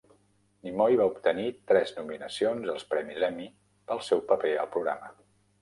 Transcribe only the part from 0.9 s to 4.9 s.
va obtenir tres nominacions als premis Emmy pel seu paper al